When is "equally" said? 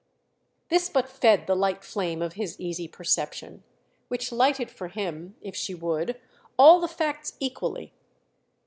7.39-7.93